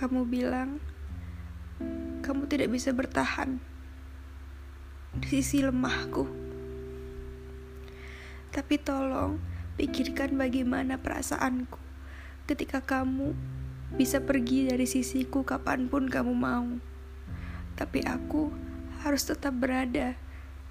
[0.00, 0.80] Kamu bilang
[2.24, 3.60] kamu tidak bisa bertahan
[5.12, 6.24] di sisi lemahku.
[8.48, 9.36] Tapi tolong
[9.76, 11.76] pikirkan bagaimana perasaanku
[12.48, 13.36] ketika kamu
[14.00, 16.80] bisa pergi dari sisiku kapan pun kamu mau.
[17.76, 18.48] Tapi aku
[19.04, 20.16] harus tetap berada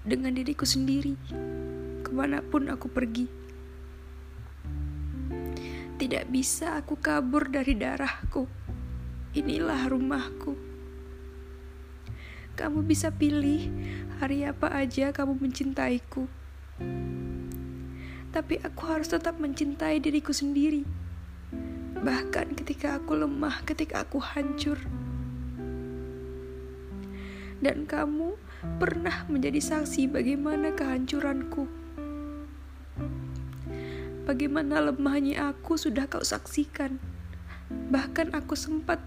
[0.01, 1.13] dengan diriku sendiri
[2.01, 3.29] ke mana pun aku pergi.
[6.01, 8.68] Tidak bisa aku kabur dari darahku.
[9.33, 10.57] Inilah rumahku.
[12.57, 13.69] Kamu bisa pilih
[14.17, 16.25] hari apa aja kamu mencintaiku.
[18.29, 20.85] Tapi aku harus tetap mencintai diriku sendiri.
[21.99, 24.77] Bahkan ketika aku lemah, ketika aku hancur.
[27.59, 28.37] Dan kamu
[28.79, 31.79] pernah menjadi saksi bagaimana kehancuranku
[34.29, 37.01] Bagaimana lemahnya aku sudah kau saksikan.
[37.89, 39.01] Bahkan aku sempat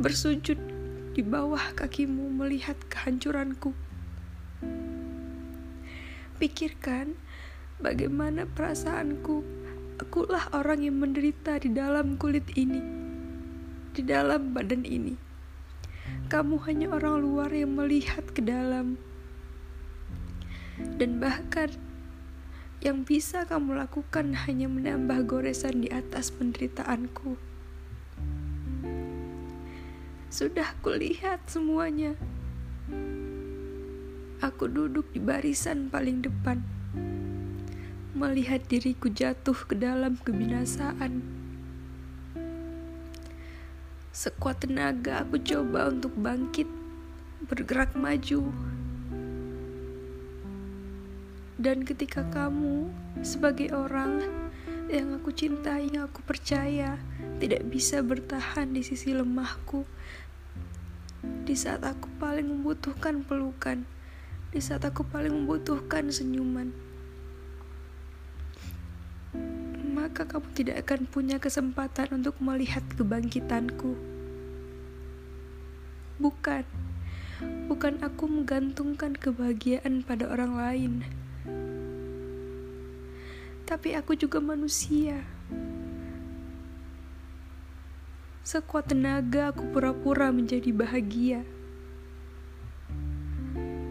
[0.00, 0.56] bersujud
[1.12, 3.76] di bawah kakimu melihat kehancuranku.
[6.40, 7.12] Pikirkan
[7.84, 9.44] bagaimana perasaanku.
[10.00, 12.80] Akulah orang yang menderita di dalam kulit ini,
[13.92, 15.12] di dalam badan ini.
[16.32, 18.96] Kamu hanya orang luar yang melihat ke dalam,
[20.96, 21.68] dan bahkan
[22.80, 27.49] yang bisa kamu lakukan hanya menambah goresan di atas penderitaanku.
[30.30, 32.14] Sudah kulihat semuanya.
[34.38, 36.62] Aku duduk di barisan paling depan,
[38.14, 41.18] melihat diriku jatuh ke dalam kebinasaan.
[44.14, 46.70] Sekuat tenaga aku coba untuk bangkit,
[47.50, 48.54] bergerak maju,
[51.58, 52.86] dan ketika kamu,
[53.26, 54.22] sebagai orang
[54.88, 56.96] yang aku cintai, yang aku percaya,
[57.36, 59.84] tidak bisa bertahan di sisi lemahku,
[61.22, 63.84] di saat aku paling membutuhkan pelukan,
[64.52, 66.72] di saat aku paling membutuhkan senyuman,
[69.90, 73.96] maka kamu tidak akan punya kesempatan untuk melihat kebangkitanku.
[76.20, 76.64] Bukan,
[77.68, 80.92] bukan aku menggantungkan kebahagiaan pada orang lain
[83.70, 85.22] tapi aku juga manusia.
[88.40, 91.44] Sekuat tenaga aku pura-pura menjadi bahagia.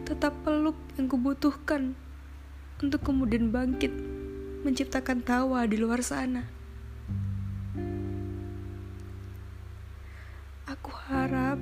[0.10, 1.94] Tetap peluk yang kubutuhkan
[2.82, 3.94] untuk kemudian bangkit
[4.66, 6.50] menciptakan tawa di luar sana.
[10.66, 11.62] Aku harap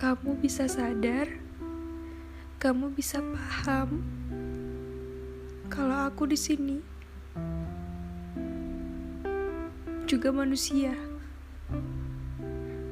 [0.00, 1.26] kamu bisa sadar
[2.62, 4.02] kamu bisa paham
[5.70, 6.97] kalau aku di sini
[10.08, 10.96] juga manusia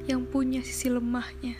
[0.05, 1.57] yang punya sisi lemahnya.